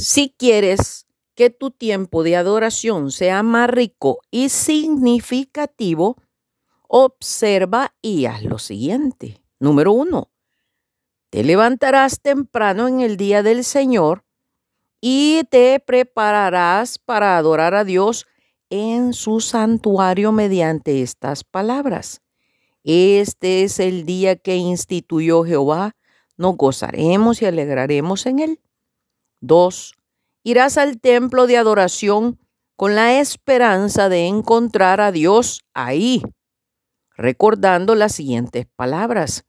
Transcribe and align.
Si 0.00 0.34
quieres 0.34 1.06
que 1.34 1.50
tu 1.50 1.70
tiempo 1.70 2.22
de 2.22 2.34
adoración 2.34 3.10
sea 3.10 3.42
más 3.42 3.68
rico 3.68 4.20
y 4.30 4.48
significativo, 4.48 6.16
observa 6.88 7.94
y 8.00 8.24
haz 8.24 8.42
lo 8.42 8.58
siguiente. 8.58 9.42
Número 9.58 9.92
uno, 9.92 10.30
te 11.28 11.44
levantarás 11.44 12.22
temprano 12.22 12.88
en 12.88 13.00
el 13.02 13.18
día 13.18 13.42
del 13.42 13.62
Señor 13.62 14.24
y 15.02 15.42
te 15.50 15.78
prepararás 15.80 16.98
para 16.98 17.36
adorar 17.36 17.74
a 17.74 17.84
Dios 17.84 18.26
en 18.70 19.12
su 19.12 19.40
santuario 19.40 20.32
mediante 20.32 21.02
estas 21.02 21.44
palabras. 21.44 22.22
Este 22.84 23.64
es 23.64 23.78
el 23.78 24.06
día 24.06 24.36
que 24.36 24.56
instituyó 24.56 25.44
Jehová, 25.44 25.94
nos 26.38 26.56
gozaremos 26.56 27.42
y 27.42 27.44
alegraremos 27.44 28.24
en 28.24 28.38
él. 28.38 28.60
2. 29.40 29.94
Irás 30.42 30.78
al 30.78 31.00
templo 31.00 31.46
de 31.46 31.56
adoración 31.56 32.38
con 32.76 32.94
la 32.94 33.20
esperanza 33.20 34.08
de 34.08 34.26
encontrar 34.26 35.00
a 35.00 35.12
Dios 35.12 35.62
ahí, 35.74 36.22
recordando 37.16 37.94
las 37.94 38.12
siguientes 38.12 38.66
palabras. 38.74 39.44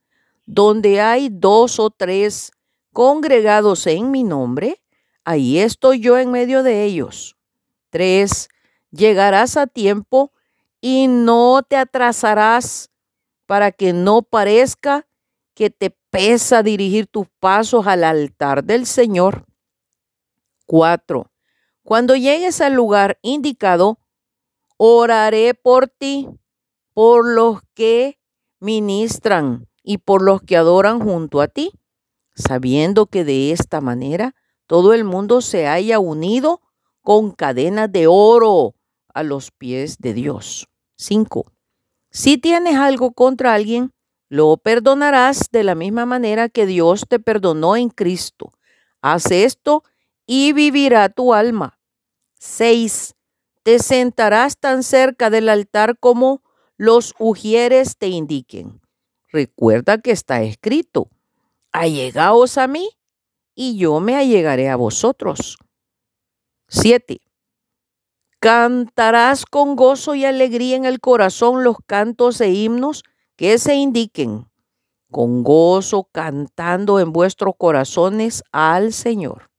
Donde 0.45 0.99
hay 0.99 1.29
dos 1.31 1.79
o 1.79 1.89
tres 1.89 2.51
congregados 2.91 3.87
en 3.87 4.11
mi 4.11 4.23
nombre, 4.23 4.81
ahí 5.23 5.59
estoy 5.59 6.01
yo 6.01 6.17
en 6.17 6.31
medio 6.31 6.63
de 6.63 6.83
ellos. 6.83 7.37
3 7.89 8.49
llegarás 8.91 9.57
a 9.57 9.67
tiempo 9.67 10.31
y 10.81 11.07
no 11.07 11.61
te 11.67 11.77
atrasarás 11.77 12.89
para 13.45 13.71
que 13.71 13.93
no 13.93 14.21
parezca 14.21 15.07
que 15.53 15.69
te 15.69 15.95
pesa 16.09 16.63
dirigir 16.63 17.07
tus 17.07 17.27
pasos 17.39 17.87
al 17.87 18.03
altar 18.03 18.63
del 18.63 18.85
Señor. 18.85 19.45
4. 20.71 21.29
Cuando 21.83 22.15
llegues 22.15 22.61
al 22.61 22.75
lugar 22.75 23.19
indicado, 23.23 23.99
oraré 24.77 25.53
por 25.53 25.89
ti, 25.89 26.29
por 26.93 27.27
los 27.27 27.59
que 27.73 28.21
ministran 28.61 29.67
y 29.83 29.97
por 29.97 30.21
los 30.21 30.41
que 30.41 30.55
adoran 30.55 31.01
junto 31.01 31.41
a 31.41 31.49
ti, 31.49 31.73
sabiendo 32.35 33.07
que 33.07 33.25
de 33.25 33.51
esta 33.51 33.81
manera 33.81 34.33
todo 34.65 34.93
el 34.93 35.03
mundo 35.03 35.41
se 35.41 35.67
haya 35.67 35.99
unido 35.99 36.61
con 37.01 37.31
cadenas 37.31 37.91
de 37.91 38.07
oro 38.07 38.75
a 39.13 39.23
los 39.23 39.51
pies 39.51 39.97
de 39.97 40.13
Dios. 40.13 40.69
5. 40.95 41.51
Si 42.11 42.37
tienes 42.37 42.77
algo 42.77 43.11
contra 43.11 43.55
alguien, 43.55 43.91
lo 44.29 44.55
perdonarás 44.55 45.49
de 45.51 45.65
la 45.65 45.75
misma 45.75 46.05
manera 46.05 46.47
que 46.47 46.65
Dios 46.65 47.07
te 47.09 47.19
perdonó 47.19 47.75
en 47.75 47.89
Cristo. 47.89 48.53
Haz 49.01 49.31
esto 49.31 49.83
y 50.33 50.53
vivirá 50.53 51.09
tu 51.09 51.33
alma. 51.33 51.77
6. 52.39 53.15
Te 53.63 53.79
sentarás 53.79 54.57
tan 54.57 54.81
cerca 54.81 55.29
del 55.29 55.49
altar 55.49 55.97
como 55.99 56.41
los 56.77 57.13
ujieres 57.19 57.97
te 57.97 58.07
indiquen. 58.07 58.79
Recuerda 59.33 59.97
que 59.97 60.11
está 60.11 60.41
escrito, 60.41 61.09
allegaos 61.73 62.57
a 62.57 62.67
mí 62.67 62.91
y 63.55 63.77
yo 63.77 63.99
me 63.99 64.15
allegaré 64.15 64.69
a 64.69 64.77
vosotros. 64.77 65.57
7. 66.69 67.19
Cantarás 68.39 69.45
con 69.45 69.75
gozo 69.75 70.15
y 70.15 70.23
alegría 70.23 70.77
en 70.77 70.85
el 70.85 71.01
corazón 71.01 71.65
los 71.65 71.75
cantos 71.85 72.39
e 72.39 72.53
himnos 72.53 73.03
que 73.35 73.57
se 73.57 73.75
indiquen, 73.75 74.49
con 75.11 75.43
gozo 75.43 76.07
cantando 76.09 77.01
en 77.01 77.11
vuestros 77.11 77.55
corazones 77.57 78.43
al 78.53 78.93
Señor. 78.93 79.50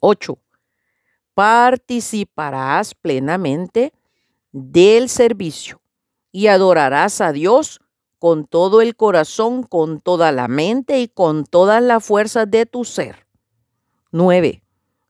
8. 0.00 0.38
Participarás 1.34 2.94
plenamente 2.94 3.92
del 4.52 5.08
servicio 5.08 5.80
y 6.32 6.48
adorarás 6.48 7.20
a 7.20 7.32
Dios 7.32 7.80
con 8.18 8.46
todo 8.46 8.82
el 8.82 8.96
corazón, 8.96 9.62
con 9.62 10.00
toda 10.00 10.32
la 10.32 10.48
mente 10.48 11.00
y 11.00 11.06
con 11.08 11.44
todas 11.44 11.82
las 11.82 12.04
fuerzas 12.04 12.50
de 12.50 12.66
tu 12.66 12.84
ser. 12.84 13.26
9. 14.10 14.62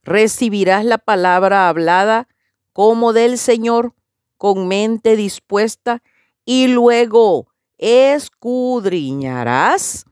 Recibirás 0.03 0.85
la 0.85 0.99
palabra 0.99 1.69
hablada 1.69 2.29
como 2.73 3.13
del 3.13 3.39
Señor, 3.39 3.95
con 4.37 4.69
mente 4.69 5.17
dispuesta, 5.17 6.03
y 6.45 6.69
luego 6.69 7.49
escudriñarás 7.79 10.05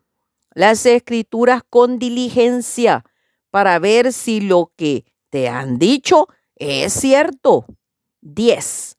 las 0.53 0.85
escrituras 0.87 1.63
con 1.69 1.99
diligencia 1.99 3.05
para 3.57 3.79
ver 3.79 4.13
si 4.13 4.43
lo 4.43 4.71
que 4.77 5.07
te 5.31 5.49
han 5.49 5.79
dicho 5.79 6.29
es 6.57 6.93
cierto. 6.93 7.65
10. 8.21 8.99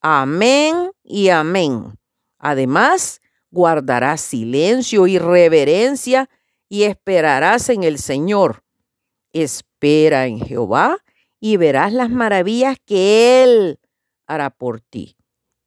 Amén 0.00 0.92
y 1.04 1.28
amén. 1.28 1.92
Además, 2.38 3.20
guardarás 3.50 4.22
silencio 4.22 5.06
y 5.06 5.18
reverencia 5.18 6.30
y 6.70 6.84
esperarás 6.84 7.68
en 7.68 7.82
el 7.82 7.98
Señor. 7.98 8.64
Espera 9.34 10.26
en 10.26 10.40
Jehová 10.40 11.04
y 11.38 11.58
verás 11.58 11.92
las 11.92 12.08
maravillas 12.08 12.78
que 12.86 13.42
Él 13.42 13.78
hará 14.26 14.48
por 14.48 14.80
ti. 14.80 15.18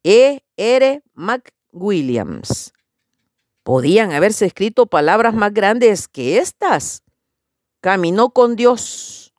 E. 0.02 0.42
R. 0.56 1.00
McWilliams. 1.14 2.72
Podían 3.62 4.10
haberse 4.10 4.46
escrito 4.46 4.86
palabras 4.86 5.32
más 5.32 5.54
grandes 5.54 6.08
que 6.08 6.38
estas. 6.38 7.04
Caminó 7.82 8.30
con 8.30 8.54
Dios. 8.54 9.34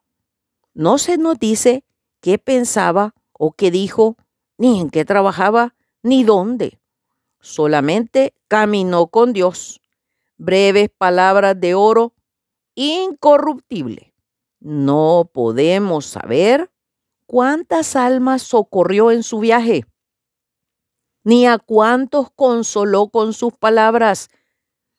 No 0.73 0.97
se 0.97 1.17
nos 1.17 1.39
dice 1.39 1.85
qué 2.19 2.37
pensaba 2.37 3.15
o 3.31 3.53
qué 3.53 3.71
dijo, 3.71 4.17
ni 4.57 4.81
en 4.81 4.89
qué 4.89 5.05
trabajaba, 5.05 5.75
ni 6.01 6.25
dónde. 6.25 6.77
Solamente 7.39 8.35
caminó 8.49 9.07
con 9.07 9.31
Dios. 9.31 9.79
Breves 10.35 10.89
palabras 10.89 11.57
de 11.57 11.73
oro 11.73 12.15
incorruptible. 12.75 14.13
No 14.59 15.29
podemos 15.33 16.05
saber 16.05 16.69
cuántas 17.25 17.95
almas 17.95 18.41
socorrió 18.41 19.11
en 19.11 19.23
su 19.23 19.39
viaje, 19.39 19.85
ni 21.23 21.47
a 21.47 21.59
cuántos 21.59 22.27
consoló 22.35 23.07
con 23.07 23.31
sus 23.31 23.53
palabras, 23.53 24.27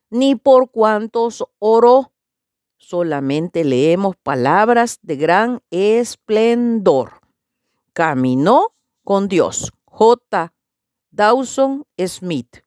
ni 0.09 0.34
por 0.34 0.71
cuántos 0.71 1.44
oró. 1.59 2.14
Solamente 2.77 3.65
leemos 3.65 4.17
palabras 4.17 4.99
de 5.03 5.17
gran 5.17 5.62
esplendor. 5.71 7.21
Caminó 7.93 8.75
con 9.03 9.29
Dios. 9.29 9.73
J. 9.85 10.53
Dawson 11.11 11.87
Smith. 11.99 12.65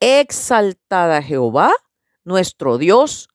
Exaltada 0.00 1.20
Jehová, 1.22 1.72
nuestro 2.24 2.78
Dios, 2.78 3.28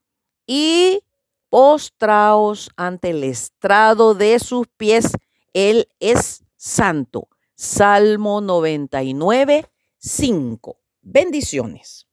y 0.47 1.01
postraos 1.49 2.71
ante 2.75 3.11
el 3.11 3.23
estrado 3.23 4.15
de 4.15 4.39
sus 4.39 4.67
pies. 4.75 5.11
Él 5.53 5.87
es 5.99 6.43
santo. 6.57 7.27
Salmo 7.53 8.41
99, 8.41 9.69
5. 9.99 10.77
Bendiciones. 11.01 12.07